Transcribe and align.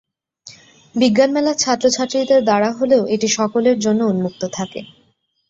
বিজ্ঞান 0.95 1.29
মেলা 1.33 1.53
ছাত্রছাত্রীদের 1.55 2.41
দ্বারা 2.43 2.69
হলেও 2.77 3.03
এটি 3.15 3.27
সকলের 3.37 3.77
জন্য 3.79 4.01
উন্মোক্ত 4.05 4.43
থাকে। 4.57 4.79